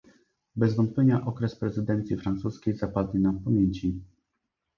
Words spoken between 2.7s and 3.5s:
zapadnie nam w